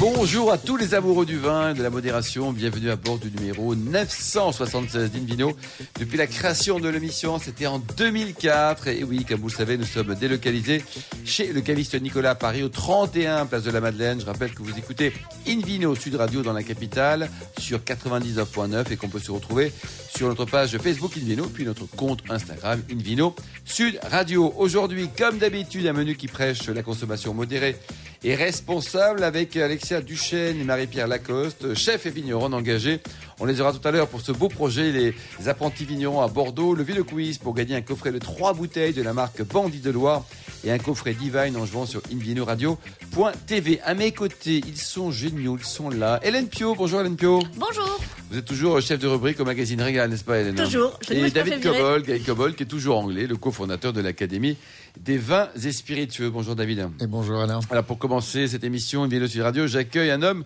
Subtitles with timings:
[0.00, 2.52] Bonjour à tous les amoureux du vin et de la modération.
[2.52, 5.56] Bienvenue à bord du numéro 976 d'Invino.
[5.98, 8.88] Depuis la création de l'émission, c'était en 2004.
[8.88, 10.84] Et oui, comme vous le savez, nous sommes délocalisés
[11.24, 14.20] chez le caviste Nicolas Paris, au 31 Place de la Madeleine.
[14.20, 15.12] Je rappelle que vous écoutez
[15.46, 19.72] Invino Sud Radio dans la capitale sur 99.9 et qu'on peut se retrouver
[20.14, 23.34] sur notre page Facebook Invino, puis notre compte Instagram Invino
[23.64, 24.52] Sud Radio.
[24.56, 27.76] Aujourd'hui, comme d'habitude, un menu qui prêche la consommation modérée
[28.24, 33.00] et responsable avec Alexia Duchesne et Marie-Pierre Lacoste, chef et vigneron engagés.
[33.40, 36.74] On les aura tout à l'heure pour ce beau projet, les apprentis vignerons à Bordeaux,
[36.74, 39.90] le Ville Quiz pour gagner un coffret de trois bouteilles de la marque Bandit de
[39.90, 40.24] Loire
[40.64, 43.80] et un coffret Divine en jouant sur invinoradio.tv.
[43.84, 46.18] À mes côtés, ils sont géniaux, ils sont là.
[46.24, 47.40] Hélène Pio, bonjour Hélène Pio.
[47.56, 48.00] Bonjour.
[48.30, 50.56] Vous êtes toujours chef de rubrique au magazine Régal, n'est-ce pas Hélène?
[50.56, 50.98] Toujours.
[51.08, 54.56] Je et David Cobol, Gaël Cobol, qui est toujours anglais, le cofondateur de l'Académie
[54.98, 56.28] des vins et spiritueux.
[56.28, 56.88] Bonjour David.
[57.00, 57.60] Et bonjour Alain.
[57.70, 60.42] Alors pour commencer cette émission Invino Sud Radio, j'accueille un homme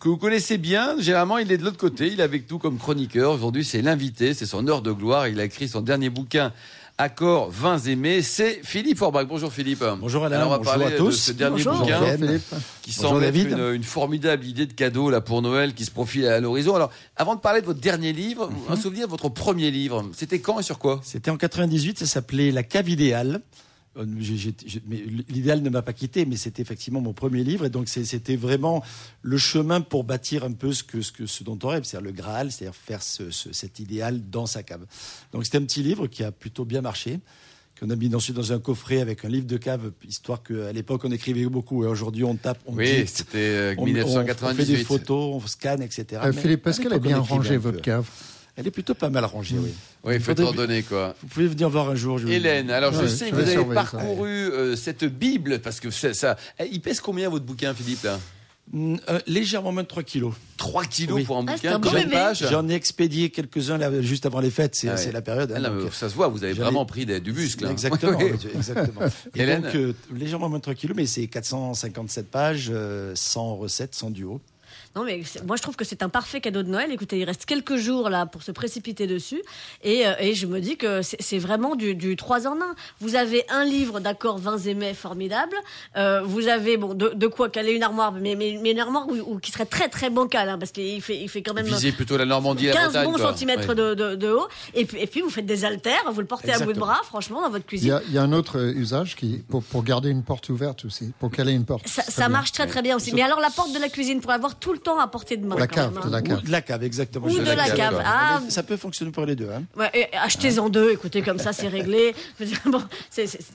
[0.00, 0.96] que vous connaissez bien.
[0.98, 2.08] Généralement, il est de l'autre côté.
[2.08, 3.32] Il est avec nous comme chroniqueur.
[3.32, 4.34] Aujourd'hui, c'est l'invité.
[4.34, 5.28] C'est son heure de gloire.
[5.28, 6.52] Il a écrit son dernier bouquin.
[6.98, 9.26] Accords, vins aimés, c'est Philippe Forbach.
[9.26, 9.84] Bonjour Philippe.
[10.00, 11.08] Bonjour Alain, Alors on va bonjour parler à tous.
[11.08, 11.74] de ce dernier Bonjour.
[11.80, 12.38] bouquin Bonjour,
[12.80, 16.40] qui semble être une formidable idée de cadeau là pour Noël qui se profile à
[16.40, 16.74] l'horizon.
[16.74, 18.56] Alors, avant de parler de votre dernier livre, Mhm.
[18.72, 20.08] un souvenir de votre premier livre.
[20.16, 21.00] C'était quand et sur quoi?
[21.04, 23.42] C'était en 98, ça s'appelait La cave idéale.
[23.98, 24.04] Euh,
[25.28, 27.64] L'idéal ne m'a pas quitté, mais c'était effectivement mon premier livre.
[27.66, 28.82] Et donc, c'était vraiment
[29.22, 32.06] le chemin pour bâtir un peu ce, que, ce, que, ce dont on rêve, c'est-à-dire
[32.10, 34.84] le Graal, c'est-à-dire faire ce- ce- cet idéal dans sa cave.
[35.32, 37.20] Donc, c'était un petit livre qui a plutôt bien marché,
[37.78, 41.02] qu'on a mis ensuite dans un coffret avec un livre de cave, histoire qu'à l'époque,
[41.04, 41.84] on écrivait beaucoup.
[41.84, 44.56] Et aujourd'hui, on tape, on Oui, dicte, c'était euh, on, on- on 1998.
[44.64, 46.22] fait des photos, on scanne, etc.
[46.24, 48.08] Euh, Mais Philippe, qu'elle a bien rangé votre cave?
[48.56, 49.70] Elle est plutôt pas mal rangée, oui.
[50.04, 51.14] Oui, il faut Faudrait- ordonner quoi.
[51.22, 52.18] Vous pouvez venir voir un jour.
[52.18, 53.64] je- Hélène, alors je sais je que vous avez ça.
[53.74, 58.02] parcouru euh, cette Bible parce que ça, ça- eh, il pèse combien votre bouquin, Philippe
[58.04, 58.18] là?
[58.72, 60.34] Mm, euh, légèrement moins de 3 kilos.
[60.56, 61.24] 3 kilos Oui.
[61.24, 62.10] pour un Ah, bouquin, bébé.
[62.10, 65.12] pages J'en ai expédié quelques-uns là, juste avant les fêtes, c'est Ah ouais.
[65.12, 65.52] la période.
[65.52, 67.64] hein, Ah, non, donc, mais ça se voit, vous avez vraiment pris des- du muscle.
[67.66, 67.70] hein.
[67.70, 68.18] Exactement.
[68.20, 69.02] Oui, exactement.
[69.36, 69.62] Et Hélène?
[69.62, 74.10] donc, euh, légèrement moins de 3 kilos, mais c'est 457 pages, euh, 100 recettes, 100
[74.10, 74.40] duos.
[74.96, 76.90] Non, mais moi, je trouve que c'est un parfait cadeau de Noël.
[76.90, 79.42] Écoutez, il reste quelques jours là pour se précipiter dessus.
[79.84, 82.74] Et, euh, et je me dis que c'est vraiment du, du 3 en 1.
[83.00, 85.54] Vous avez un livre d'accords vins et mets formidable.
[85.98, 89.06] Euh, vous avez bon, de, de quoi caler une armoire, mais, mais, mais une armoire
[89.08, 91.66] où- où- qui serait très très bancale, hein, parce qu'il fait, il fait quand même.
[91.66, 93.12] Visez plutôt la Normandie et la 15 Bretagne.
[93.12, 93.74] bons centimètres Ouais.
[93.74, 94.48] de, de, de haut.
[94.72, 97.00] Et puis, et puis, vous faites des haltères, vous le portez à bout de bras,
[97.04, 97.92] franchement, dans votre il y, cuisine.
[97.92, 100.86] a, il y a un autre euh, usage qui, pour, pour garder une porte ouverte
[100.86, 101.86] aussi, pour caler une porte.
[101.86, 103.12] Ça, ça marche très très bien aussi.
[103.14, 105.46] Mais alors, la porte de la cuisine, pour l'avoir tout le temps à portée de
[105.46, 105.56] main.
[105.56, 106.10] La cave, de hein.
[106.10, 106.42] la Ou cave.
[106.44, 107.26] de la cave, exactement.
[107.26, 108.00] Ou de la cave.
[108.04, 109.48] Ah, Ça peut fonctionner pour les deux.
[109.50, 109.62] hein.
[109.76, 112.14] Ouais, achetez-en deux, écoutez, comme ça c'est réglé.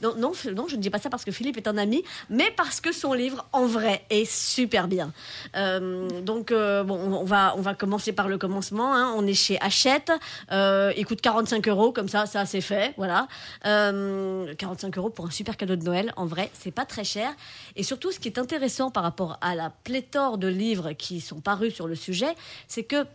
[0.03, 2.52] Non, non, non, je ne dis pas ça parce que Philippe est un ami, mais
[2.56, 5.12] parce que son livre, en vrai, est super bien.
[5.56, 8.94] Euh, donc, euh, bon, on on va, on va commencer par le commencement.
[8.96, 9.13] hein.
[9.16, 10.12] On est chez Hachette.
[10.52, 12.94] Euh, il coûte 45 euros, comme ça, ça c'est fait.
[12.98, 13.28] Voilà.
[13.66, 17.30] Euh, 45 euros pour un super cadeau de Noël, en vrai, c'est pas très cher.
[17.75, 21.39] Et surtout, ce qui est intéressant par rapport à la pléthore de livres qui sont
[21.41, 22.33] parus sur le sujet,
[22.67, 23.05] c'est que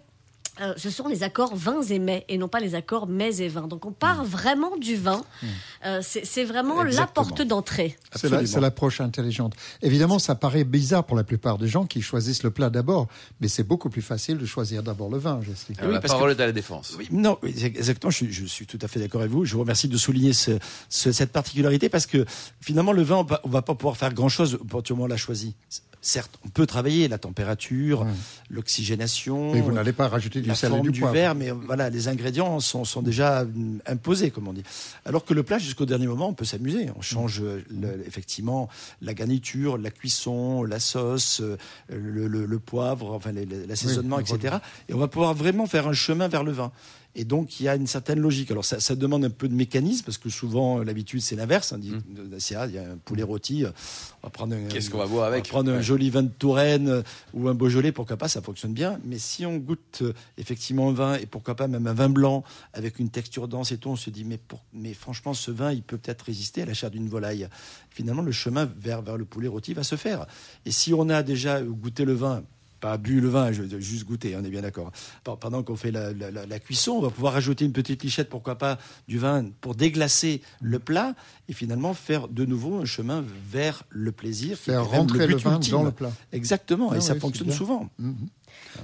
[0.62, 3.48] euh, ce sont les accords vins et mets et non pas les accords mets et
[3.48, 3.66] vins.
[3.68, 5.22] Donc on part vraiment du vin.
[5.84, 7.94] Euh, c'est vraiment la porte d'entrée.
[8.14, 8.30] C'est
[8.60, 9.52] l'approche intelligente.
[9.82, 13.06] Évidemment, ça paraît bizarre pour la plupart des gens qui choisissent le plat d'abord,
[13.42, 15.78] mais c'est beaucoup plus facile de choisir d'abord le vin, j'explique.
[15.78, 16.94] Alors, Oui, la parce parole est à la défense.
[16.98, 18.10] Oui, non, exactement.
[18.10, 19.44] Je, suis- je suis tout à fait d'accord avec vous.
[19.44, 22.24] Je vous remercie de souligner ce- ce- cette particularité parce que
[22.62, 25.18] finalement, le vin, on va, on va pas pouvoir faire grand chose quand on l'a
[25.18, 25.54] choisi.
[26.08, 28.06] Certes, on peut travailler la température,
[28.48, 31.14] l'oxygénation, Mais vous n'allez pas rajouter du sel et du du, poivre.
[31.14, 34.62] verre, mais voilà, les ingrédients sont, sont déjà hum, imposés, comme on dit.
[35.04, 36.88] Alors que le plat, jusqu'au dernier moment, on peut s'amuser.
[36.96, 38.68] On change euh, le- effectivement
[39.02, 41.56] la garniture, la cuisson, la sauce, euh,
[41.88, 43.32] le, le- le poivre, enfin
[43.68, 44.56] l'assaisonnement, Oui, etc.
[44.88, 46.70] Et on va pouvoir vraiment faire un chemin vers le vin.
[47.18, 48.50] Et donc, il y a une certaine logique.
[48.50, 51.72] Alors, ça, ça demande un peu de mécanisme, parce que souvent, euh, l'habitude, c'est l'inverse.
[51.72, 51.94] On dit,
[52.38, 53.70] c'est, ah, il y a un poulet rôti, euh,
[54.22, 54.68] on va prendre un.
[54.68, 57.02] Qu'est-ce qu'on va boire on va avec prendre un joli vin de Touraine euh,
[57.32, 59.00] ou un Beaujolais, pourquoi pas, ça fonctionne bien.
[59.02, 60.02] Mais si on goûte
[60.36, 63.78] effectivement un vin, et pourquoi pas même un vin blanc, avec une texture dense et
[63.78, 66.66] tout, on se dit, mais, pour, mais franchement, ce vin, il peut peut-être résister à
[66.66, 67.48] la chair d'une volaille.
[67.88, 70.26] Finalement, le chemin vers, vers le poulet rôti va se faire.
[70.66, 72.42] Et si on a déjà goûté le vin,
[72.86, 74.92] pas bu le vin, je veux juste goûter, on est bien d'accord.
[75.24, 78.04] Pe- Pendant qu'on fait la, la- la- la cuisson, on va pouvoir rajouter une petite
[78.04, 78.78] lichette, pourquoi pas,
[79.08, 81.14] du vin pour déglacer le plat
[81.48, 84.56] et finalement faire de nouveau un chemin vers le plaisir.
[84.56, 85.72] Faire rentrer le, vin ultime.
[85.72, 86.12] dans le plat.
[86.32, 87.88] Exactement, Ah et ça fonctionne souvent.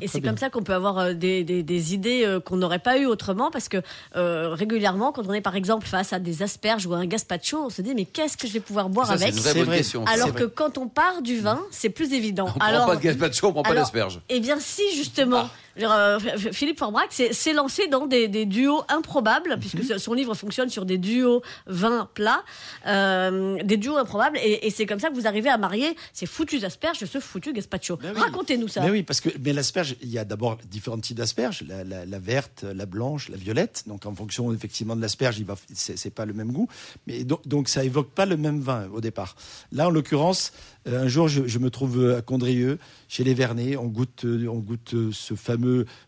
[0.00, 2.78] Et c'est comme ça qu'on peut avoir euh, des, des, des idées euh, qu'on n'aurait
[2.78, 3.78] pas eues autrement, parce que
[4.16, 7.64] euh, régulièrement, quand on est par exemple face à des asperges ou à un gazpacho,
[7.64, 10.04] on se dit mais qu'est-ce que je vais pouvoir boire Ça, avec une vraie question.
[10.06, 10.52] Alors que vrai.
[10.54, 12.46] quand on part du vin, c'est plus évident.
[12.56, 14.20] On alors, prend pas de gazpacho, on prend pas d'asperges.
[14.28, 15.48] Eh bien, si justement,
[15.80, 16.18] euh,
[16.52, 20.84] Philippe Forbrac s'est lancé dans des, des duos improbables, puisque ce- son livre fonctionne sur
[20.84, 22.42] des duos vin plat,
[22.86, 26.26] euh, des duos improbables, et, et c'est comme ça que vous arrivez à marier ces
[26.26, 27.96] foutus asperges et ce foutu gazpacho.
[27.96, 28.20] Ben oui.
[28.20, 28.82] Racontez-nous ça.
[28.82, 32.04] Mais oui, parce que mais l'asperge, il y a d'abord différents types d'asperges, la, la-
[32.06, 33.84] la verte, la blanche, la violette.
[33.86, 36.68] Donc en fonction effectivement de l'asperge, il va, c'est, pas le même goût.
[37.06, 39.36] Mais donc, donc ça évoque pas le même vin au départ.
[39.72, 40.52] Là, en l'occurrence,
[40.88, 42.78] euh, un jour, je, je me trouve à Condrieu,
[43.08, 43.76] chez les Vernets.
[43.76, 45.61] On goûte, on goûte ce fameux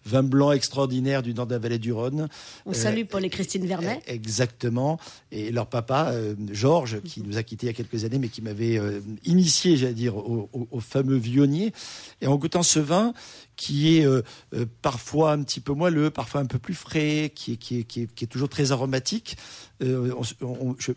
[0.05, 2.29] vin blanc extraordinaire du nord de la vallée du Rhône.
[2.67, 4.03] On Euh, salue Paul et Christine Vernet.
[4.07, 4.99] Eh, Exactement.
[5.33, 8.29] Et leur papa, euh, Georges, qui nous a quittés il y a quelques années, mais
[8.29, 11.73] qui m'avait euh, initié, j'allais dire, au, au- au fameux vionnier.
[12.21, 13.15] Et en goûtant ce vin,
[13.57, 14.23] qui est euh,
[14.55, 18.73] euh, parfois un petit peu moelleux, parfois un peu plus frais, qui est, toujours très
[18.73, 19.37] aromatique,
[19.83, 20.13] euh,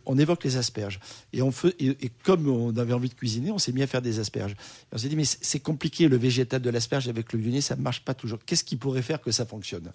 [0.06, 1.00] on, évoque les asperges.
[1.34, 1.76] Et, on fait,
[2.24, 4.56] comme on avait envie de cuisiner, on s'est mis à faire des asperges.
[4.92, 7.82] On s'est dit, mais c'est compliqué, le végétal de l'asperge avec le vionnier, ça ne
[7.82, 8.40] marche pas toujours.
[8.46, 9.92] Qu'est-ce qui pourrait faire que ça fonctionne?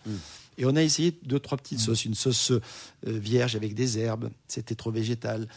[0.58, 2.04] Et on a essayé deux, trois petites sauces.
[2.04, 2.60] Une sauce euh,
[3.06, 5.49] vierge avec des herbes, c'était trop végétal.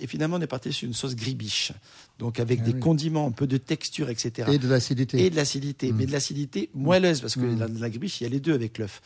[0.00, 1.72] Et finalement, on est parti sur une sauce gribiche,
[2.18, 2.80] donc avec Ah des oui.
[2.80, 4.50] condiments, un peu de texture, etc.
[4.52, 5.24] Et de l'acidité.
[5.24, 8.30] Et de l'acidité, mais de l'acidité moelleuse, parce que la, la gribiche, il y a
[8.30, 9.00] les deux avec l'œuf.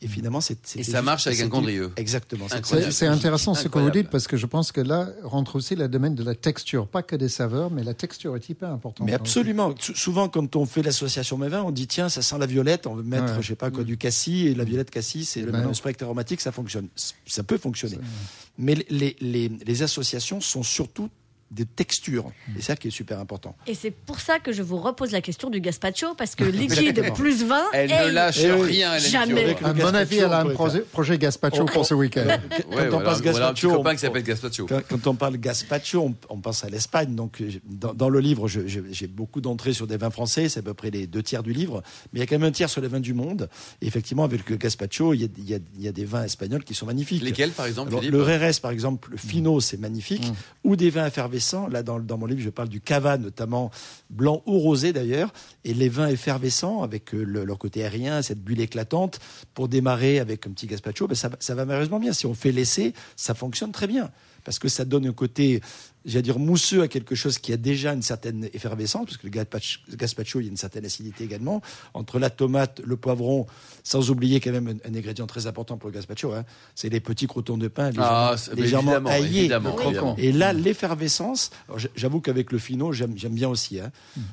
[0.00, 0.54] Et finalement, c'est.
[0.76, 1.90] Et ça juste- marche avec un condrieux.
[1.96, 2.46] Exactement.
[2.48, 2.92] c'est- Incroyable.
[2.92, 5.74] C'est c'est intéressant ce que vous dites parce que je pense que là rentre aussi
[5.74, 9.06] le domaine de la texture, pas que des saveurs, mais la texture est hyper importante.
[9.06, 9.74] Mais absolument.
[9.80, 12.86] Sou- Souvent, quand on fait l'association mes vins, on dit tiens, ça sent la violette,
[12.86, 13.42] on veut mettre, Ouais.
[13.42, 15.74] je sais pas quoi, du cassis, et la violette cassis, c'est le ben même non.
[15.74, 16.86] spectre aromatique, ça fonctionne.
[17.26, 17.98] Ça peut fonctionner.
[18.56, 21.08] Mais les, les, les associations sont surtout
[21.50, 22.30] des textures.
[22.58, 23.56] Et ça qui est super important.
[23.66, 27.12] Et c'est pour ça que je vous repose la question du gazpacho, parce que liquide
[27.14, 29.56] plus vin, Elle hey, ne lâche Eh rien, elle est Jamais.
[29.64, 32.26] À mon avis, elle a un projet, projet gazpacho pour ce week-end.
[32.26, 34.66] Ouais, Quand on voilà, passe voilà un petit gazpacho, copain on- qui s'appelle Gazpacho.
[34.66, 37.14] Quand, quand on parle gazpacho, on, on pense à l'Espagne.
[37.14, 40.48] Donc, euh, dans, dans le livre, j'ai beaucoup d'entrées sur des vins français.
[40.48, 41.82] C'est à peu près les deux tiers du livre.
[42.12, 43.48] Mais il y a quand même un tiers sur les vins du monde.
[43.80, 46.04] Et effectivement, avec le gazpacho, il y a, il y a- il y a des
[46.04, 47.22] vins espagnols qui sont magnifiques.
[47.22, 50.24] Lesquels, par exemple, Alors, le Rérez, par exemple, le Fino, c'est magnifique.
[50.64, 51.04] Ou des vins
[51.68, 53.70] Là, dans, mon livre, je parle du Cava, notamment
[54.10, 55.32] blanc ou rosé d'ailleurs.
[55.64, 59.20] Et les vins effervescents, avec euh, le- leur côté aérien, cette bulle éclatante,
[59.54, 62.12] pour démarrer avec un petit gazpacho, ben, ça, va- ça va merveilleusement bien.
[62.12, 64.10] Si on fait l'essai, ça fonctionne très bien.
[64.44, 65.60] Parce que ça donne un côté,
[66.08, 69.30] j'allais dire, mousseux à quelque chose qui a déjà une certaine effervescence, parce que le
[69.96, 71.62] gazpacho, il y a une certaine acidité également.
[71.94, 73.46] Entre la tomate, le poivron,
[73.84, 76.44] sans oublier quand même un, un ingrédient très important pour le gazpacho, hein,
[76.74, 79.38] c'est les petits crotons de pain légèrement, Ah, c'est- légèrement évidemment, aillés.
[79.40, 79.84] évidemment, Oui.
[79.84, 80.14] évidemment.
[80.18, 83.78] Et là, l'effervescence, alors, j- j'avoue qu'avec le fino, j'aime bien aussi.
[83.80, 83.90] hein.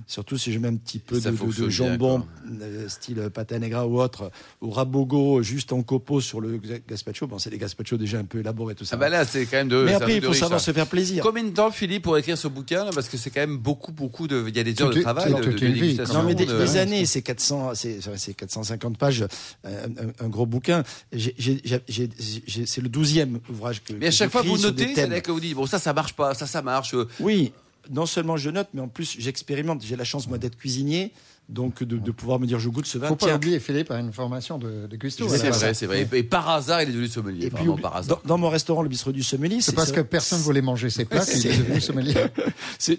[0.08, 2.26] Surtout si je mets un petit peu de, de- de fonctionne bien, jambon,
[2.62, 4.32] euh, style pata negra ou autre,
[4.62, 7.28] ou rabogo juste en copeaux sur le ga- gazpacho.
[7.28, 8.96] Bon, c'est des gazpachos déjà un peu élaborés, tout ça.
[8.96, 9.84] Ah bah là, c'est quand même de.
[9.84, 10.66] Mais après, il faut riche, savoir ça.
[10.68, 11.24] se faire plaisir.
[11.24, 13.92] Combien de temps, Philippe, pour écrire ce bouquin là Parce que c'est quand même beaucoup,
[13.92, 14.46] beaucoup de.
[14.48, 16.14] Il y a des heures de travail, de, de une vie, dégustation.
[16.14, 19.26] Non, mais des, de- des années, c'est 400, c'est c'est 450 pages,
[19.64, 20.84] un, un- un gros bouquin.
[21.18, 23.94] C'est le douzième ouvrage que.
[23.94, 26.14] Mais à que chaque fois, vous notez, c'est-à-dire que vous dites, bon, ça, ça marche
[26.14, 26.94] pas, ça, ça marche.
[26.94, 27.52] euh, Oui,
[27.92, 29.84] non seulement je note, mais en plus j'expérimente.
[29.86, 31.12] J'ai la chance moi d'être cuisinier,
[31.48, 33.08] donc de, de pouvoir me dire je goûte ce vin.
[33.08, 36.08] faut pas oublier, Philippe a une formation de, de la C'est vrai, c'est vrai.
[36.12, 37.46] Et, et par hasard, il est devenu sommelier.
[37.46, 38.20] Et puis par hasard.
[38.24, 41.06] dans, dans mon restaurant, le bistrot du sommelier, C'est parce que personne voulait manger ses
[41.06, 42.16] plats qu'il est devenu sommelier.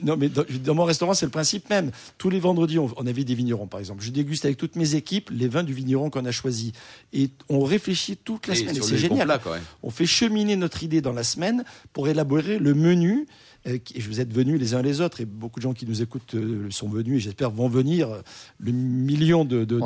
[0.03, 1.91] Non, mais dans, dans mon restaurant, c'est le principe même.
[2.19, 4.03] Tous les vendredis, on, on avait des vignerons, par exemple.
[4.03, 6.73] Je déguste avec toutes mes équipes les vins du vigneron qu'on a choisi.
[7.13, 8.77] Et on réfléchit toute la Et semaine.
[8.77, 9.27] Et c'est génial.
[9.27, 9.63] plats, quand même.
[9.83, 13.27] On fait cheminer notre idée dans la semaine pour élaborer le menu.
[13.67, 16.01] euh, je vous êtes venus les uns les autres et beaucoup de gens qui nous
[16.03, 18.23] écoutent euh, sont venus et j'espère vont venir
[18.59, 19.79] le million de, de-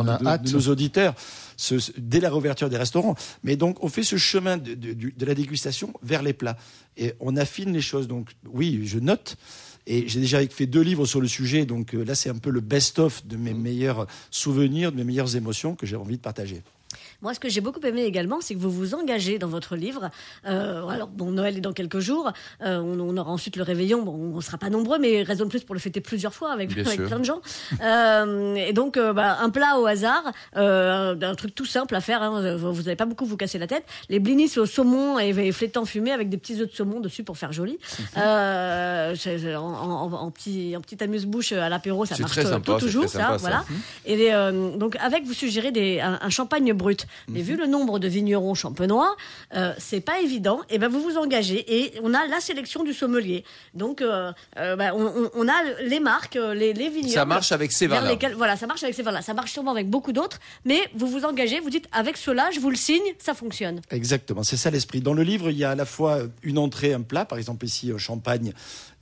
[0.52, 1.14] nos auditeurs
[1.56, 3.14] ce- dès la réouverture des restaurants.
[3.44, 4.76] Mais donc on fait ce chemin de,
[5.24, 6.56] la dégustation vers les plats
[6.96, 8.08] et on affine les choses.
[8.08, 9.36] Donc oui, je note.
[9.86, 12.50] Et j'ai déjà fait deux livres sur le sujet, donc euh, là c'est un peu
[12.50, 16.62] le best-of de mes meilleurs souvenirs, de mes meilleures émotions que j'ai envie de partager.
[17.22, 20.10] Moi, ce que j'ai beaucoup aimé également, c'est que vous vous engagez dans votre livre.
[20.46, 22.32] Euh, alors, bon, Noël est dans quelques jours.
[22.62, 24.02] Euh, on, on aura ensuite le réveillon.
[24.02, 26.52] Bon, on ne sera pas nombreux, mais raison de plus pour le fêter plusieurs fois
[26.52, 26.70] avec,
[27.06, 27.40] plein de gens.
[27.82, 30.22] Euh, et donc, euh, bah, un plat au hasard,
[30.56, 32.22] euh, un truc tout simple à faire.
[32.22, 33.84] hein, vous n'allez pas beaucoup vous casser la tête.
[34.08, 37.22] Les blinis au saumon et, et flétan fumé avec des petits œufs de saumon dessus
[37.24, 37.72] pour faire joli.
[37.98, 38.06] Mhm.
[38.16, 39.14] Euh,
[39.56, 43.08] en, en- en petit, en petit amuse-bouche à l'apéro, ça marche tout- sympa, c'est toujours,
[43.08, 43.30] sympa, ça.
[43.32, 43.36] ça.
[43.38, 43.64] Voilà.
[44.06, 47.06] Et les, euh, donc, avec, vous suggérez des, un, un champagne brut.
[47.28, 49.16] Mais vu le nombre de vignerons champenois,
[49.54, 50.60] euh, c'est pas évident.
[50.68, 53.44] Et ben vous vous engagez et on a la sélection du sommelier.
[53.74, 57.12] Donc euh, euh, ben, on, a les marques, euh, les, les vignobles.
[57.12, 58.16] Ça marche avec ces vins-là.
[58.36, 59.22] Voilà, ça marche avec ces vins-là.
[59.22, 60.38] Ça marche sûrement avec beaucoup d'autres.
[60.64, 63.80] Mais vous vous engagez, vous dites avec cela, je vous le signe, ça fonctionne.
[63.90, 65.00] Exactement, c'est ça l'esprit.
[65.00, 67.64] Dans le livre, il y a à la fois une entrée, un plat, par exemple
[67.64, 68.52] ici champagne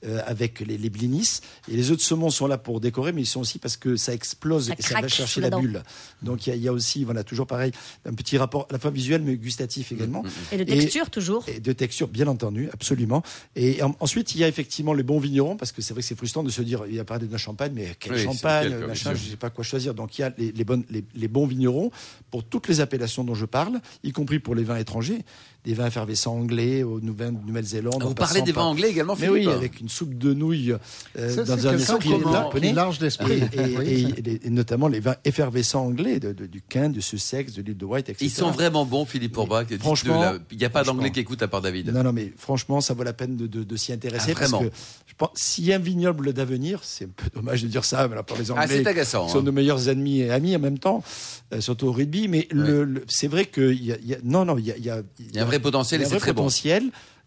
[0.05, 1.39] euh, avec les, les blinis,
[1.69, 3.95] et les œufs de saumon sont là pour décorer, mais ils sont aussi parce que
[3.95, 5.83] ça explose Ça et ça va chercher la bulle.
[6.21, 7.71] Donc il y, a- il y a aussi, voilà, toujours pareil,
[8.05, 10.23] un petit rapport à la fois visuel mais gustatif également.
[10.51, 11.43] Et de texture toujours?
[11.47, 13.23] Et de texture, bien entendu, absolument.
[13.55, 16.07] Et en- ensuite, il y a effectivement les bons vignerons, parce que c'est vrai que
[16.07, 18.73] c'est frustrant de se dire, il y a parlé d'un champagne, mais quel Oui, champagne,
[18.85, 19.93] machin, je ne sais pas quoi choisir.
[19.93, 21.91] Donc il y a les, les bonnes, les, les bons vignerons
[22.31, 25.23] pour toutes les appellations dont je parle, y compris pour les vins étrangers,
[25.65, 27.95] des vins effervescents anglais, aux Nouvelle- Nouvelle-Zélande.
[28.01, 29.47] Ah, Vous parlez des vins par- anglais également, Mais Philippe?
[29.47, 30.75] oui, avec une soupe de nouilles
[31.17, 32.71] euh, Ça, dans un esprit japonais.
[32.73, 33.33] large d'esprit.
[33.53, 34.09] Et, et- Oui, et- ça.
[34.17, 37.61] et les- et notamment les vins effervescents anglais, de- de- du Quin, du Sussex, de
[37.61, 38.25] l'île de White, etc.
[38.25, 39.65] Ils sont vraiment bons, Philippe Orbach.
[39.79, 41.91] Franchement, il n'y a pas d'anglais qui écoute à part David.
[41.93, 44.31] Non, non, mais franchement, ça vaut la peine de, de- de s'y intéresser.
[44.35, 44.75] Ah, parce vraiment que
[45.07, 48.07] je pense, s'il y a un vignoble d'avenir, c'est un peu dommage de dire ça,
[48.07, 49.25] mais là, pour les Ah, Anglais, c'est agaçant.
[49.25, 49.43] qui sont hein.
[49.43, 51.03] nos meilleurs ennemis et amis en même temps,
[51.53, 52.27] euh, surtout au rugby.
[52.27, 54.71] Mais le- le- c'est vrai qu'il y a, il y a- non, non, il y
[54.71, 56.43] a, il y a- Il y a un vrai potentiel et c'est très bon.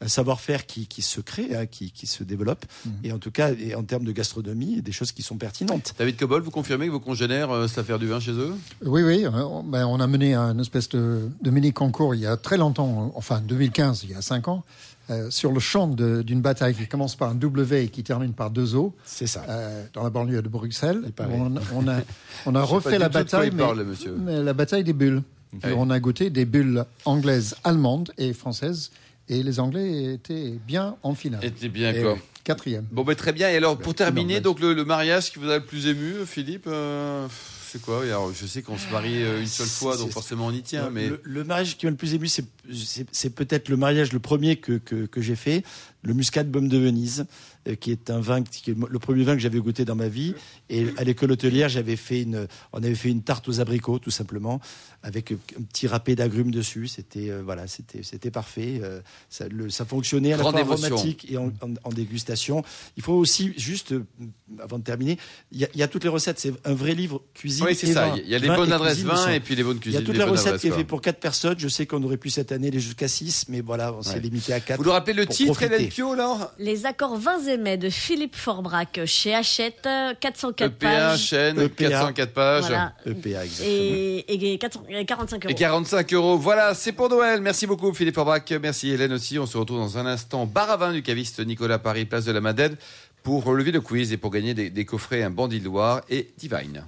[0.02, 2.64] Un savoir-faire qui, qui se crée, hein, qui, qui se développe,
[3.04, 5.94] et en tout cas, et en termes de gastronomie, des choses qui sont pertinentes.
[5.98, 8.52] David Cobol, vous confirmez que vos congénères euh, savent faire du vin chez eux?
[8.84, 9.24] Oui, oui.
[9.24, 12.36] euh, on- ben, on a mené un espèce de, de mini concours il y a
[12.36, 14.64] très longtemps, enfin 2015, il y a cinq ans,
[15.10, 18.50] euh, sur le champ d'une bataille qui commence par un W et qui termine par
[18.50, 19.44] deux O, C'est ça.
[19.48, 21.02] euh, dans la banlieue de Bruxelles.
[21.20, 22.00] On, on a,
[22.46, 24.14] on refait la bataille, il mais, parle, le monsieur.
[24.18, 25.22] mais la bataille des bulles.
[25.64, 28.90] On a goûté des bulles anglaises, allemandes et françaises,
[29.38, 31.44] et les Anglais étaient bien en finale.
[31.44, 32.18] Était bien, quoi.
[32.44, 32.86] Quatrième.
[32.90, 33.48] Bon, ben, très bien.
[33.50, 36.64] Et alors, pour terminer, donc le, le mariage qui vous a le plus ému, Philippe,
[36.66, 37.26] euh,
[37.68, 38.02] c'est quoi?
[38.02, 40.86] Alors, Je sais qu'on se marie euh, une seule fois, donc forcément on y tient.
[40.86, 44.18] Le- Mais le, le mariage qui m'a le plus ému, c'est- peut-être le mariage le
[44.18, 45.62] premier que, que, que j'ai fait,
[46.02, 47.24] le Muscat Baume de Venise, euh,
[47.68, 50.34] euh, qui est un vin, qui le premier vin que j'avais goûté dans ma vie.
[50.68, 54.10] Et à l'école hôtelière, j'avais fait une, on avait fait une tarte aux abricots, tout
[54.10, 54.60] simplement,
[55.04, 56.88] avec un petit râpé d'agrumes dessus.
[56.88, 58.80] C'était euh, voilà, c'était c'était parfait.
[58.82, 60.96] Euh, ça, fonctionnait à Grande la fois émotion.
[60.96, 61.52] aromatique et en,
[61.92, 62.64] dégustation.
[62.96, 63.94] Il faut aussi juste
[64.58, 65.18] avant de terminer,
[65.52, 66.40] il y, a toutes les recettes.
[66.40, 67.64] C'est un vrai livre cuisine.
[67.66, 68.14] Oui, c'est ça.
[68.16, 70.00] Il y a les bonnes adresses cuisine, vin et puis les bonnes cuisines.
[70.00, 71.58] Il y a toutes les recettes qui est fait pour quatre personnes.
[71.58, 74.52] Je sais qu'on aurait pu cette année aller jusqu'à 6 mais voilà, on s'est limité
[74.52, 78.36] à 4 Vous nous rappelez le titre, Hélène Pio, là Les accords 20 de Philippe
[78.36, 79.88] Forbrac chez Hachette,
[80.20, 81.20] 404 EPA, pages.
[81.20, 82.64] Chaîne, 404 pages.
[82.64, 82.94] Voilà.
[84.28, 84.84] Exactement.
[84.88, 85.52] Et, 45 euros.
[85.52, 86.38] Et 45 euros.
[86.38, 87.40] Voilà, c'est pour Noël.
[87.40, 88.52] Merci beaucoup Philippe Forbrac.
[88.60, 89.38] Merci Hélène aussi.
[89.38, 90.46] On se retrouve dans un instant.
[90.46, 92.76] Bar à vin du caviste Nicolas Paris, place de la Madeleine,
[93.22, 96.84] pour relever le quiz et pour gagner des, coffrets Un Bandit de Loire et Divine.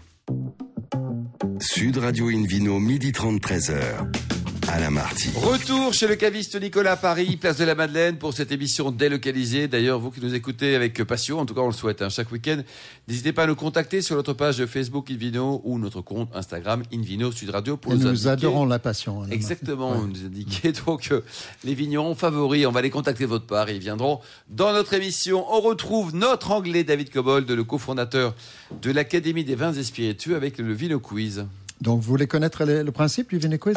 [1.60, 4.33] Sud Radio Invino, midi 30, 13h.
[4.76, 5.28] Alain Marty.
[5.36, 9.68] Retour chez le caviste Nicolas Paris, place de la Madeleine, pour cette émission délocalisée.
[9.68, 12.32] D'ailleurs, vous qui nous écoutez avec passion, en tout cas on le souhaite hein, chaque
[12.32, 12.60] week-end,
[13.06, 17.30] n'hésitez pas à nous contacter sur notre page Facebook Invino ou notre compte Instagram Invino
[17.30, 19.22] Sud Radio pour Et nous, nous indiquer- adorons la passion.
[19.22, 19.98] Alain Exactement, Ouais.
[19.98, 21.20] vous nous indiquez donc euh,
[21.62, 22.66] les vignerons favoris.
[22.66, 25.44] On va les contacter de votre part et ils viendront dans notre émission.
[25.54, 28.34] On retrouve notre anglais David Cobold, le cofondateur
[28.82, 31.46] de l'Académie des vins et spiritueux avec le Vino Quiz.
[31.80, 33.76] Donc, vous voulez connaître le, le principe du Vino Quiz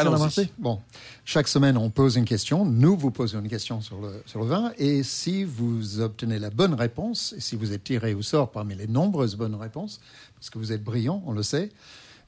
[0.59, 0.79] Bon,
[1.25, 2.63] chaque semaine, on pose une question.
[2.63, 4.71] Nous vous posons une question sur le, sur le vin.
[4.77, 8.75] Et si vous obtenez la bonne réponse, et si vous êtes tiré au sort parmi
[8.75, 9.99] les nombreuses bonnes réponses,
[10.35, 11.69] parce que vous êtes brillant, on le sait,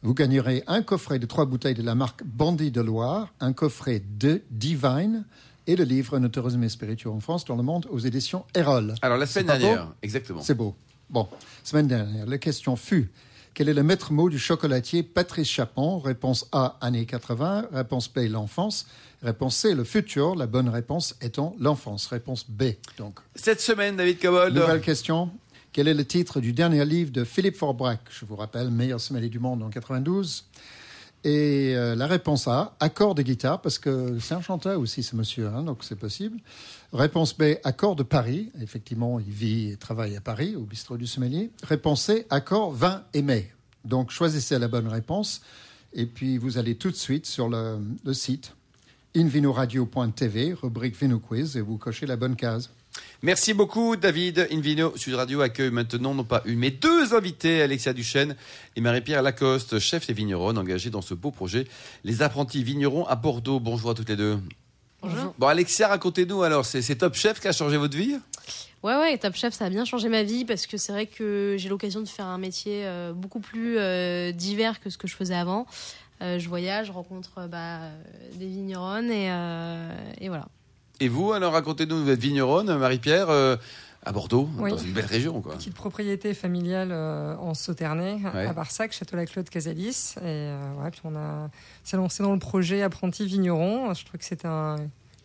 [0.02, 4.02] vous gagnerez un coffret de trois bouteilles de la marque Bandit de Loire, un coffret
[4.18, 5.26] de Divine
[5.68, 8.96] et le livre Un tourisme et spirituel en France dans le monde aux éditions Erol.
[9.02, 10.42] Alors la semaine dernière, exactement.
[10.42, 10.76] C'est beau.
[11.10, 11.28] Bon,
[11.64, 13.10] semaine dernière, la question fut
[13.60, 16.00] quel est le maître mot du chocolatier Patrice Chapon?
[16.00, 17.68] Réponse A, années 80.
[17.74, 18.88] Réponse B, l'enfance.
[19.22, 20.36] Réponse C, le futur.
[20.36, 22.08] La bonne réponse étant l'enfance.
[22.08, 22.76] Réponse B.
[22.98, 24.56] Donc, Cette semaine, David Cobold.
[24.56, 25.30] nouvelle question.
[25.74, 28.00] Quel est le titre du dernier livre de Philippe Forbrac?
[28.10, 30.46] Je vous rappelle, meilleur sommelier du monde en 92.
[31.26, 35.18] Et euh, la réponse A, accord de guitare, parce que c'est un chanteur aussi, ce
[35.18, 36.40] monsieur, hein, donc c'est possible.
[36.92, 38.52] Réponse B, accord de Paris.
[38.62, 41.52] Effectivement, il vit et travaille à Paris, au bistrot du sommelier.
[41.64, 43.52] Réponse C, accord vin et mai.
[43.86, 45.42] Donc choisissez la bonne réponse.
[45.94, 48.56] Et puis vous allez tout de suite sur le, le site
[49.16, 52.70] invinoradio.tv, rubrique Vino Quiz, et vous cochez la bonne case.
[53.22, 54.48] Merci beaucoup, David.
[54.52, 58.36] Invino Sud Radio accueille maintenant non pas une, mais deux invités, Alexia Duchesne
[58.76, 61.68] et Marie-Pierre Lacoste, chef des vignerons engagés dans ce beau projet,
[62.04, 63.60] les apprentis vignerons à Bordeaux.
[63.60, 64.40] Bonjour à toutes les deux.
[65.02, 65.34] Bonjour.
[65.38, 68.18] Bon, Alexia, racontez-nous alors, c'est Top Chef qui a changé votre vie?
[68.84, 71.56] Ouais, ouais, Top Chef, ça a bien changé ma vie parce que c'est vrai que
[71.58, 75.16] j'ai l'occasion de faire un métier euh, beaucoup plus euh, divers que ce que je
[75.16, 75.66] faisais avant.
[76.22, 77.80] je voyage, je rencontre bah,
[78.36, 79.28] des vigneronnes et,
[80.24, 80.48] et, voilà.
[81.00, 83.58] Et vous, alors racontez-nous, vous êtes vigneronne, Marie-Pierre
[84.10, 85.40] à Bordeaux, dans une belle région.
[85.40, 85.54] Quoi.
[85.54, 90.16] Petite propriété familiale en Sauternay, à Barsac, Château-la-Claude, Casalis.
[90.24, 90.52] Et
[90.82, 91.50] ouais, puis on a
[91.84, 93.94] s'est lancé dans le projet apprenti vigneron.
[93.94, 94.78] Je trouve que c'est un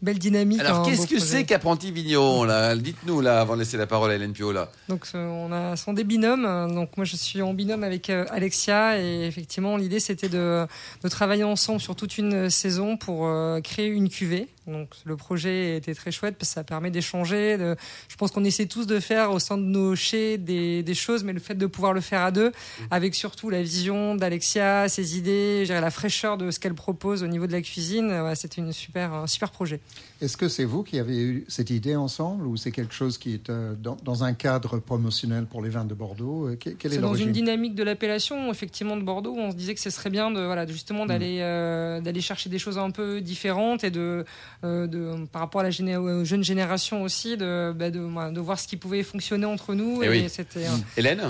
[0.03, 0.61] belle dynamique.
[0.61, 2.77] Alors, qu'est-ce que c'est qu'apprenti vigneron là?
[2.77, 4.71] Dites-nous là, avant de laisser la parole à Hélène Pio là.
[4.89, 6.73] Donc, on a sont des binômes.
[6.75, 10.67] Donc, moi, je suis en binôme avec euh, Alexia et effectivement, l'idée c'était de,
[11.03, 14.49] de, travailler ensemble sur toute une saison pour euh, créer une cuvée.
[14.67, 17.59] Donc le projet était très chouette parce que ça permet d'échanger.
[17.59, 17.77] De...
[18.09, 21.25] Je pense qu'on essaie tous de faire au sein de nos chais des, des, choses,
[21.25, 22.53] mais le fait de pouvoir le faire à deux,
[22.91, 27.47] avec surtout la vision d'Alexia, ses idées, la fraîcheur de ce qu'elle propose au niveau
[27.47, 29.81] de la cuisine, ouais, c'était une super, un super projet.
[30.25, 33.35] Est-ce que c'est vous qui avez eu cette idée ensemble ou c'est quelque chose qui
[33.35, 36.99] est euh, dans, dans, un cadre promotionnel pour les vins de Bordeaux euh, Quelle est,
[36.99, 40.09] dans une dynamique de l'appellation, effectivement, de Bordeaux, où on se disait que ce serait
[40.09, 41.43] bien de, voilà, justement d'aller mm.
[41.43, 44.25] euh, d'aller chercher des choses un peu différentes et de
[44.65, 48.67] euh, de, par rapport à la jeune génération aussi, de, bah, de, de, voir ce
[48.67, 50.03] qui pouvait fonctionner entre nous.
[50.03, 50.65] Eh et, c'était,
[50.97, 51.21] Hélène?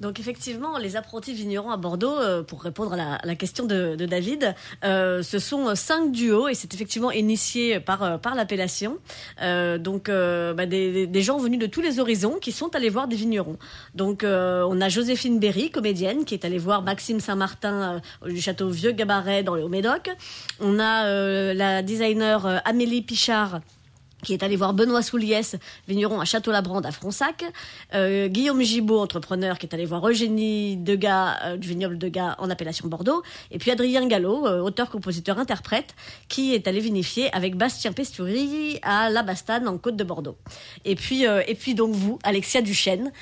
[0.00, 4.54] Donc effectivement, les apprentis vignerons à Bordeaux, euh, pour répondre à la, question de, David,
[4.84, 8.98] euh, ce sont cinq duos et c'est effectivement initié par, euh, par l'appellation.
[9.78, 13.16] donc bah, des, des, gens venus de tous les horizons qui sont allés voir des
[13.16, 13.56] vignerons.
[13.94, 18.92] Donc on a Joséphine Berry, comédienne, qui est allée voir Maxime Saint-Martin du château Vieux
[18.92, 20.10] Gabaret dans le Haut-Médoc.
[20.60, 23.60] On a la designer Amélie Pichard
[24.24, 27.44] qui est allé voir Benoît Souliès, vigneron à Château-Labrande à Fronsac,
[27.94, 32.50] euh, Guillaume Gibaud, entrepreneur, qui est allé voir Eugénie Degas euh, du vignoble Degas en
[32.50, 35.94] appellation Bordeaux, et puis Adrien Gallo, euh, auteur, compositeur, interprète,
[36.28, 40.36] qui est allé vinifier avec Bastien Pesturi à La Bastane en Côte de Bordeaux.
[40.84, 43.12] Et puis, et puis donc vous, Alexia Duchesne,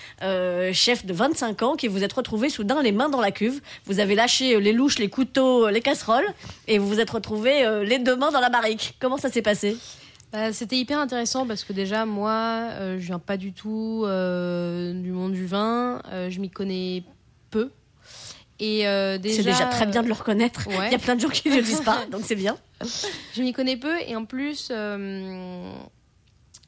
[0.73, 3.61] chef de 25 ans, qui vous êtes retrouvé soudain les mains dans la cuve.
[3.87, 6.27] Vous avez lâché les louches, les couteaux, les casseroles,
[6.69, 8.95] et vous vous êtes retrouvé les deux mains dans la barrique.
[9.01, 9.77] Comment ça s'est passé?
[10.33, 14.95] Bah, c'était hyper intéressant parce que déjà, moi, euh, je viens pas du tout euh,
[14.95, 16.01] du monde du vin.
[16.11, 17.05] Euh, je m'y connais
[17.51, 17.71] peu.
[18.59, 18.85] Et
[19.19, 20.69] déjà, c'est déjà très bien de le reconnaître.
[20.71, 22.57] Il y a plein de gens qui ne le disent pas, donc c'est bien.
[23.35, 24.71] Je m'y connais peu et en plus,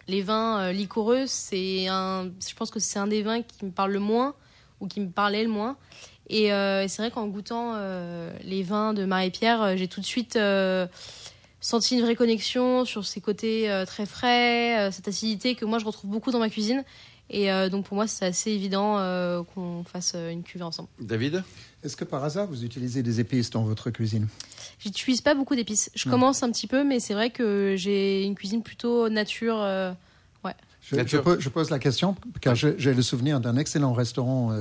[0.08, 2.32] les vins liquoreux, c'est un.
[2.46, 4.34] Je pense que c'est un des vins qui me parle le moins
[4.80, 5.76] ou qui me parlait le moins.
[6.28, 7.76] Et c'est vrai qu'en goûtant
[8.42, 10.36] les vins de Marie-Pierre, j'ai tout de suite
[11.64, 15.78] senti une vraie connexion sur ces côtés euh, très frais, euh, cette acidité que moi
[15.78, 16.84] je retrouve beaucoup dans ma cuisine.
[17.30, 18.98] Et euh, donc pour moi, c'est assez évident
[19.54, 20.90] qu'on fasse une cuvée ensemble.
[21.00, 21.42] David?
[21.82, 24.28] Est-ce que par hasard, vous utilisez des épices dans votre cuisine?
[24.78, 25.90] J'utilise pas beaucoup d'épices.
[25.94, 29.56] Je commence un petit peu, mais c'est vrai que j'ai une cuisine plutôt nature.
[30.44, 30.54] ouais.
[30.82, 34.52] Je, pose la question car j'ai le souvenir d'un excellent restaurant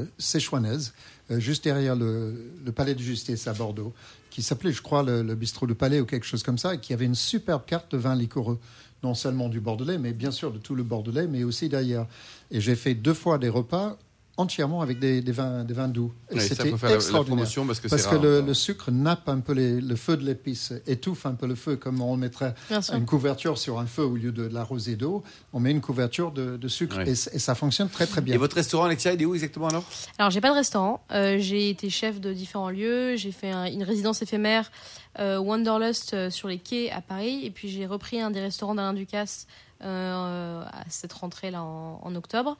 [1.31, 3.93] euh, juste derrière le, le, Palais de Justice à Bordeaux,
[4.33, 6.91] qui s'appelait, je crois, le, bistrot du Palais ou quelque chose comme ça, et qui
[6.91, 8.59] avait une superbe carte de vin liquoreux,
[9.03, 12.07] non seulement du Bordelais, mais bien sûr de tout le Bordelais, mais aussi d'ailleurs.
[12.49, 13.95] Et j'ai fait deux fois des repas
[14.37, 16.11] entièrement avec des, vins, des vins doux.
[16.37, 17.47] C'était extraordinaire.
[17.67, 21.35] parce que, parce que le, sucre nappe un peu le feu de l'épice, étouffe un
[21.35, 22.55] peu le feu, comme on mettrait
[22.93, 25.23] une couverture sur un feu au lieu de la rosée d'eau.
[25.53, 28.35] On met une couverture de, sucre et, ça fonctionne très très bien.
[28.35, 29.83] Et votre restaurant, Alexia, il est où exactement alors?
[30.17, 31.03] Alors, j'ai pas de restaurant.
[31.11, 33.15] Euh, j'ai été chef de différents lieux.
[33.15, 34.71] J'ai fait une résidence éphémère
[35.19, 37.41] euh, Wanderlust euh, sur les quais à Paris.
[37.43, 39.47] Et puis, j'ai repris un des restaurants d'Alain Ducasse
[39.85, 42.55] à cette rentrée-là en octobre.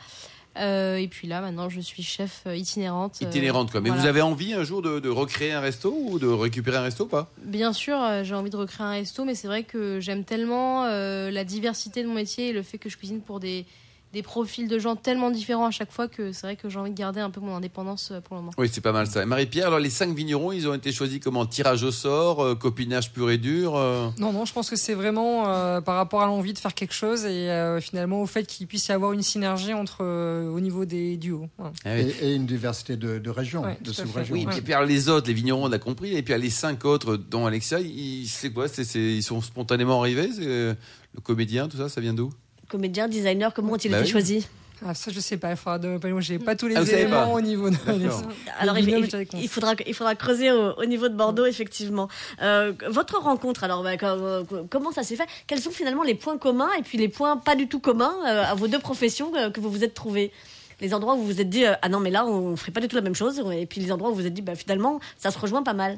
[0.57, 3.19] Euh, et puis là, maintenant, je suis chef euh, itinérante.
[3.21, 3.81] Euh, itinérante, quoi.
[3.81, 7.05] Mais vous avez envie un jour de, recréer un resto ou de récupérer un resto,
[7.05, 7.31] pas?
[7.43, 11.43] Bien sûr, j'ai envie de recréer un resto, mais c'est vrai que j'aime tellement la
[11.43, 13.65] diversité de mon métier et le fait que je cuisine pour des,
[14.13, 16.91] des profils de gens tellement différents à chaque fois que c'est vrai que j'ai envie
[16.91, 18.53] de garder un peu mon indépendance euh, pour le moment.
[18.59, 19.25] Oui, c'est pas mal ça.
[19.25, 21.47] Marie-Pierre, alors les cinq vignerons, ils ont été choisis comment?
[21.47, 24.09] Tirage au sort, euh, copinage pur et dur euh?
[24.19, 25.43] Non, non, je pense que c'est vraiment
[25.81, 27.49] par rapport à l'envie de faire quelque chose et
[27.81, 31.49] finalement au fait qu'il puisse y avoir une synergie entre au niveau des duos.
[31.83, 34.35] Ah et, une diversité de, régions, de sous-régions.
[34.35, 36.85] Oui, et puis alors, les autres, les vignerons, on a compris, et puis les cinq
[36.85, 38.67] autres, dont Alexia, ils, c'est quoi?
[38.95, 40.29] Ils sont spontanément arrivés?
[40.37, 42.31] Le comédien, tout ça, ça vient d'où?
[42.73, 44.47] Comédien, designer, comment ont-ils bah été choisis
[44.85, 45.51] ah, ça, je sais pas.
[45.51, 45.97] Il faudra de...
[46.19, 47.77] j'ai pas tous les ah, éléments au niveau de.
[48.59, 52.09] alors, il, faudra, il faudra creuser au, niveau de Bordeaux, effectivement.
[52.41, 55.27] Euh, votre rencontre, alors, bah, euh, comment ça s'est fait?
[55.47, 58.43] Quels sont finalement les points communs et puis les points pas du tout communs euh,
[58.43, 60.33] à vos deux professions que vous vous êtes trouvés
[60.81, 62.89] Les endroits où vous vous êtes dit, ah non, mais là, on ferait pas du
[62.89, 63.41] tout la même chose.
[63.53, 65.73] Et puis les endroits où vous vous êtes dit, bah, finalement, ça se rejoint pas
[65.73, 65.97] mal.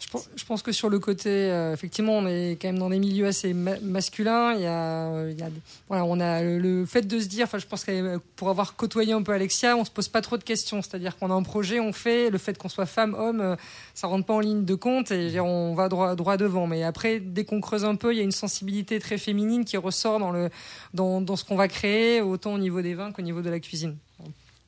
[0.00, 2.90] Je pense, je pense que sur le côté, euh, effectivement, on est quand même dans
[2.90, 4.52] des milieux assez ma- masculins.
[4.52, 5.48] Il y a, euh, il y a-
[5.88, 8.76] voilà, on a le, le fait de se dire, enfin, je pense que pour avoir
[8.76, 10.82] côtoyé un peu Alexia, on se pose pas trop de questions.
[10.82, 12.28] C'est-à-dire qu'on a un projet, on fait.
[12.28, 13.56] Le fait qu'on soit femme, homme, euh,
[13.94, 16.66] ça rentre pas en ligne de compte et dire, on va droit, droit devant.
[16.66, 19.76] Mais après, dès qu'on creuse un peu, il y a une sensibilité très féminine qui
[19.78, 20.50] ressort dans le,
[20.92, 23.60] dans, dans ce qu'on va créer, autant au niveau des vins qu'au niveau de la
[23.60, 23.96] cuisine.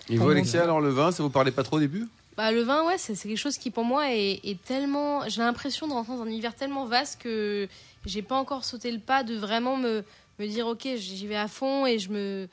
[0.08, 2.06] Et vous, Comment Alexia, alors le vin, ça vous parlait pas trop au début?
[2.36, 5.26] Bah, le vin, ouais, c'est quelque chose qui pour moi est, est tellement.
[5.28, 7.66] J'ai l'impression de rentrer dans un univers tellement vaste que
[8.04, 10.04] j'ai pas encore sauté le pas de vraiment me,
[10.38, 12.48] me dire, ok, j'y vais à fond et je me.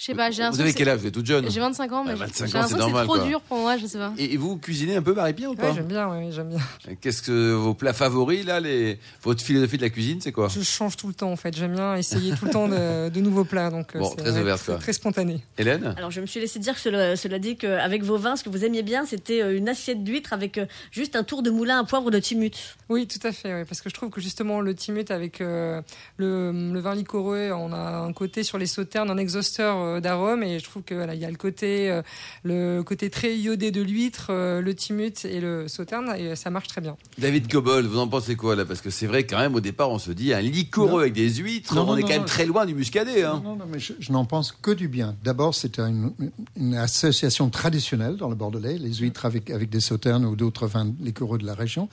[0.00, 1.00] Je sais pas, j'ai Vous avez que quel âge?
[1.00, 2.76] Vous êtes toute jeune J'ai 25 ans, mais Ah, j'ai 25 ans, j'ai c'est l'impression
[2.76, 3.26] que normal, c'est trop quoi.
[3.28, 4.14] dur pour moi, je sais pas.
[4.16, 5.68] Et vous cuisinez un peu Marie-Pierre ou pas?
[5.68, 6.94] Ouais, j'aime bien, ouais, j'aime bien.
[7.02, 8.98] Qu'est-ce que vos plats favoris là les...
[9.22, 10.48] Votre philosophie de la cuisine, c'est quoi?
[10.48, 11.54] Je change tout le temps en fait.
[11.54, 13.68] J'aime bien essayer tout le temps de, de nouveaux plats.
[13.68, 14.80] Donc, euh, Bon, très ouais, ouverte, très, quoi.
[14.80, 15.42] très spontané.
[15.58, 15.92] Hélène?
[15.98, 18.48] Alors je me suis laissé dire que cela, cela dit qu'avec vos vins, ce que
[18.48, 21.78] vous aimiez bien, c'était euh, une assiette d'huîtres avec euh, juste un tour de moulin
[21.78, 22.52] à poivre de Timut.
[22.88, 23.52] Oui, tout à fait.
[23.52, 25.82] ouais, parce que je trouve que justement le timut avec euh,
[26.16, 30.42] le, le vin liquoreux, on a un côté sur les sauternes, un exhausteur euh, d'arômes,
[30.42, 32.02] et je trouve que voilà, il y a le côté, euh,
[32.44, 36.68] le côté très iodé de l'huître, euh, le timut et le sauterne, et ça marche
[36.68, 36.96] très bien.
[37.18, 38.64] David Cobol, vous en pensez quoi là?
[38.64, 40.98] Parce que c'est vrai quand même au départ on se dit un liquoreux Non.
[40.98, 43.22] avec des huîtres, Non, on non, est non, quand même très loin du muscadet.
[43.24, 43.40] Hein.
[43.44, 45.16] Non, non, mais je, je n'en pense que du bien.
[45.24, 46.12] D'abord, c'est une,
[46.56, 50.92] une association traditionnelle dans le Bordelais, les huîtres avec, avec des sauternes ou d'autres vins
[51.00, 51.88] liquoreux de la région.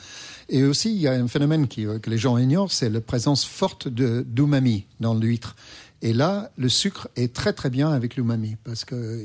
[0.50, 3.02] Et aussi, il y a un phénomène qui, euh, que les gens ignorent, c'est la
[3.02, 5.56] présence forte de- d'umami dans l'huître.
[6.02, 9.24] Et là, le sucre est très très bien avec l'umami parce que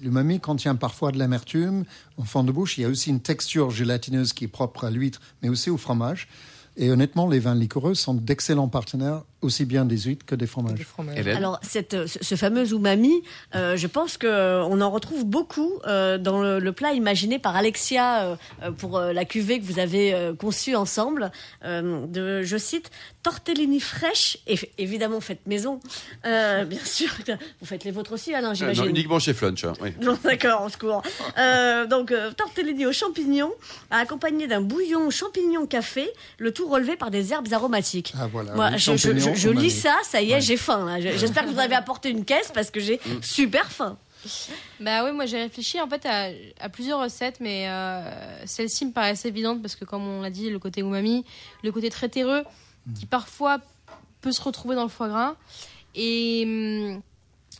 [0.00, 1.84] l'umami contient parfois de l'amertume
[2.16, 2.78] en fond de bouche.
[2.78, 5.76] Il y a aussi une texture gélatineuse qui est propre à l'huître, mais aussi au
[5.76, 6.28] fromage.
[6.76, 10.80] Et honnêtement, les vins liquoreux sont d'excellents partenaires, aussi bien des huîtres que des fromages.
[10.82, 11.16] fromage.
[11.18, 13.22] Hélène Alors cette, euh, ce, fameux umami,
[13.54, 17.38] euh, je pense que euh, on en retrouve beaucoup euh, dans le, le plat imaginé
[17.38, 21.30] par Alexia euh, pour euh, la cuvée que vous avez euh, conçue ensemble.
[21.64, 22.90] Euh, de, je cite
[23.22, 25.80] tortellini fraîches et évidemment faites maison.
[26.26, 27.10] Euh, bien sûr,
[27.60, 28.84] vous faites les vôtres aussi, Alain, Euh, j'imagine.
[28.84, 29.64] non, uniquement chez Flunch.
[29.64, 29.90] hein, oui.
[30.02, 31.02] Bon, D'accord, on secours.
[31.38, 33.52] Euh, donc, euh, tortellini aux champignons,
[33.90, 38.14] accompagné d'un bouillon champignon café, le tout relevé par des herbes aromatiques.
[38.18, 38.54] Ah voilà.
[38.54, 38.92] Moi, je,
[39.34, 40.40] je- lis ça, ça y est, Ouais.
[40.40, 40.98] j'ai faim.
[41.00, 43.98] J'espère que vous avez apporté une caisse parce que j'ai super faim.
[44.80, 48.92] Bah oui, moi j'ai réfléchi en fait à, à plusieurs recettes, mais euh, celle-ci me
[48.92, 51.24] paraissait évidente parce que comme on l'a dit, le côté umami,
[51.62, 52.42] le côté très terreux,
[52.98, 53.58] qui parfois
[54.20, 55.36] peut se retrouver dans le foie gras.
[55.94, 57.00] Et, hum,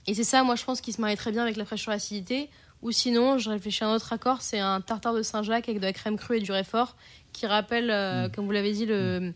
[0.06, 1.96] et c'est ça, moi je pense, qui se marie très bien avec la fraîcheur et
[1.96, 2.50] l'acidité.
[2.82, 5.86] Ou sinon, je réfléchis à un autre accord, c'est un tartare de Saint-Jacques avec de
[5.86, 6.94] la crème crue et du réfort,
[7.32, 9.32] qui rappelle, euh, comme vous l'avez dit, le,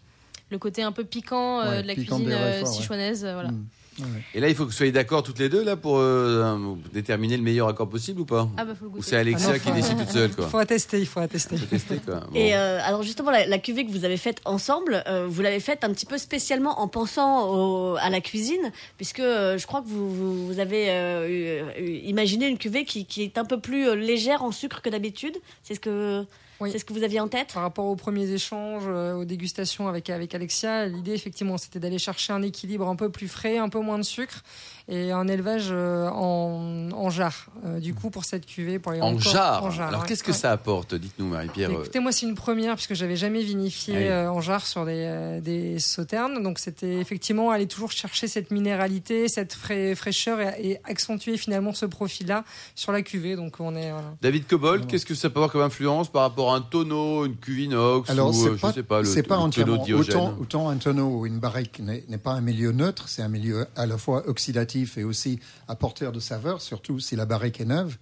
[0.53, 2.67] le côté un peu piquant euh, Ouais, de la piquant cuisine euh, ouais.
[2.67, 3.25] sichuanaise.
[3.25, 3.51] euh, voilà.
[3.51, 3.65] Mm.
[3.99, 4.07] Ouais.
[4.35, 6.57] Et là, il faut que vous soyez d'accord toutes les deux là pour euh,
[6.95, 8.49] déterminer le meilleur accord possible ou pas?
[8.57, 10.37] Ah bah faut le Ou c'est Alexia Ah non, qui faut- décide toute seule Il
[10.37, 10.47] quoi?
[10.49, 11.59] Faut attester, il faut attester.
[11.59, 12.21] Faut tester quoi.
[12.31, 12.35] Bon.
[12.35, 15.61] Et euh, alors justement, la, la cuvée que vous avez faite ensemble, euh, vous l'avez
[15.61, 19.83] faite un petit peu spécialement en pensant au- à la cuisine, puisque euh, je crois
[19.83, 21.71] que vous, vous, vous avez euh,
[22.05, 25.37] imaginé une cuvée qui, qui est un peu plus légère en sucre que d'habitude.
[25.65, 26.25] C'est ce que
[26.63, 26.71] Oui.
[26.73, 27.53] c'est ce que vous aviez en tête.
[27.53, 31.99] Par rapport aux premiers échanges, euh, aux dégustations avec, avec Alexia, l'idée effectivement c'était d'aller
[31.99, 34.43] chercher un équilibre un peu plus frais, un peu moins de sucre
[34.89, 37.47] et un élevage euh, en, en jarre.
[37.65, 39.65] Euh, du coup pour cette cuvée, pour aller En jarre.
[39.65, 40.09] en jarre, Alors ouais.
[40.09, 41.71] qu'est-ce que ça apporte Dites-nous Marie-Pierre.
[41.71, 44.07] euh, Écoutez, moi, c'est une première puisque j'avais jamais vinifié Ah oui.
[44.09, 46.43] euh, en jarre sur des, euh, des sauternes.
[46.43, 51.73] Donc, c'était effectivement aller toujours chercher cette minéralité, cette frais- fraîcheur et, et accentuer finalement
[51.73, 53.37] ce profil-là sur la cuvée.
[53.37, 53.91] Donc, on est.
[53.93, 54.15] voilà.
[54.21, 57.37] David Cobol, qu'est-ce que ça peut avoir comme influence par rapport à un tonneau, une
[57.37, 59.85] cuve inox Alors, ou c'est pas, je sais pas le, c'est pas le tonneau entièrement.
[59.85, 63.23] Diogène Autant, autant un tonneau ou une barrique n'est n'est pas un milieu neutre, c'est
[63.23, 67.61] un milieu à la fois oxydatif et aussi apporteur de saveur, surtout si la barrique
[67.61, 67.97] est neuve.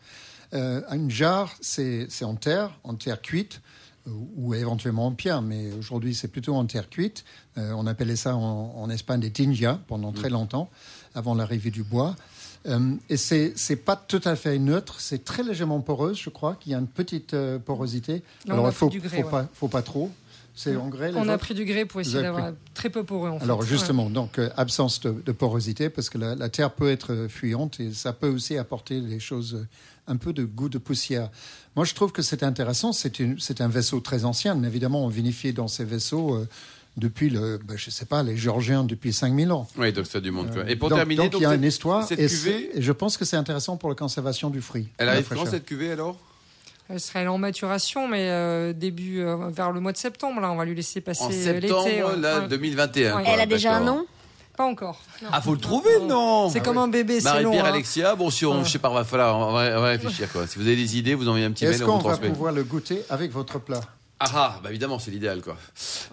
[0.53, 3.61] Euh, une jarre, c'est c'est en terre, en terre cuite
[4.07, 7.25] ou, ou éventuellement en pierre, mais aujourd'hui c'est plutôt en terre cuite.
[7.59, 10.69] Euh, on appelait ça en, en Espagne des tinja pendant très longtemps,
[11.15, 12.17] avant l'arrivée du bois.
[12.67, 16.57] Euh, et c'est c'est pas tout à fait neutre, c'est très légèrement poreuse, je crois,
[16.57, 18.23] qu'il y a une petite euh, porosité.
[18.45, 19.31] Là, Alors a il faut, pris du grès, faut ouais.
[19.31, 20.11] pas, faut pas trop.
[20.55, 21.13] C'est en grès.
[21.13, 23.45] les On a pris du grès pour essayer d'avoir très peu poreux en fait.
[23.45, 23.67] alors Ouais.
[23.67, 27.29] justement, donc euh, absence de, de porosité parce que la, la terre peut être euh,
[27.29, 29.67] fuyante et ça peut aussi apporter des choses, euh,
[30.07, 31.31] un peu de goût de poussière.
[31.77, 32.93] Moi, je trouve que c'est intéressant.
[32.93, 34.55] C'est un vaisseau très ancien.
[34.57, 36.49] Mais évidemment, on vinifiait dans ces vaisseaux euh,
[36.97, 39.69] depuis le, ben, je sais pas, les Géorgiens depuis 5000 ans.
[39.79, 40.51] Oui, donc ça a du monde.
[40.53, 40.69] quoi.
[40.69, 43.17] Et pour donc, terminer, donc, il y a une histoire cette et, cuvée- je pense
[43.17, 44.89] que c'est intéressant pour la conservation du fruit.
[44.99, 46.19] Elle arrive quand cette cuvée alors?
[46.93, 50.41] Elle sera en maturation, mais euh, début euh, vers le mois de septembre.
[50.41, 52.03] Là, on va lui laisser passer En euh, septembre, l'été.
[52.03, 52.17] ouais.
[52.17, 52.49] là, Ouais.
[52.49, 53.17] 2021.
[53.17, 53.23] Ouais.
[53.23, 54.05] quoi, Elle a déjà un nom?
[54.57, 55.01] Pas encore.
[55.33, 57.51] Ah, faut le trouver, non C'est comme un bébé, c'est long.
[57.51, 57.69] Marie-Pierre, hein.
[57.69, 58.65] Alexia, bon, si on, Ouais.
[58.65, 60.47] je sais pas, va falloir, on va, on va réfléchir quoi.
[60.47, 62.15] Si vous avez des idées, vous envoyez un petit Est-ce mail, on vous qu'on va
[62.17, 62.29] transmet.
[62.31, 63.81] pouvoir le goûter avec votre plat?
[64.23, 65.57] Ah, ah, bah évidemment, c'est l'idéal, quoi.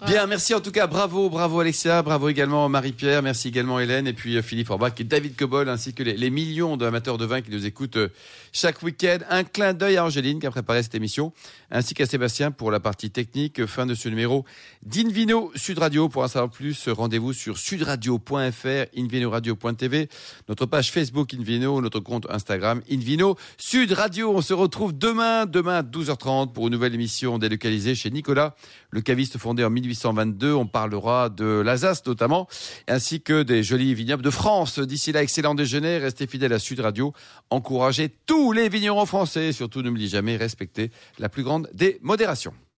[0.06, 4.14] Bien, merci en tout cas, bravo, bravo Alexia, bravo également Marie-Pierre, merci également Hélène, et
[4.14, 7.52] puis euh, Philippe Orbach et David Cobol, ainsi que les, millions d'amateurs de vin qui
[7.52, 8.08] nous écoutent euh,
[8.54, 9.18] chaque week-end.
[9.30, 11.34] Un clin d'œil à Angéline qui a préparé cette émission,
[11.70, 13.66] ainsi qu'à Sébastien pour la partie technique.
[13.66, 14.46] Fin de ce numéro
[14.84, 16.08] d'Invino Sud Radio.
[16.08, 20.08] Pour en savoir plus, rendez-vous sur sudradio.fr, invinoradio.tv,
[20.48, 24.32] notre page Facebook Invino, notre compte Instagram Invino Sud Radio.
[24.32, 28.56] On se retrouve demain, demain à 12h30 pour une nouvelle émission délocalisée chez Nicolas,
[28.92, 30.54] le caviste fondé en 1822.
[30.54, 32.48] On parlera de l'Alsace notamment,
[32.88, 34.80] ainsi que des jolis vignobles de France.
[34.80, 35.98] D'ici là, excellent déjeuner.
[35.98, 37.14] Restez fidèles à Sud Radio.
[37.50, 39.52] Encouragez tous les vignerons français.
[39.52, 42.54] Surtout, n'oubliez jamais, respecter la plus grande des modérations.